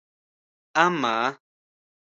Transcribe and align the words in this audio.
اما 0.83 1.13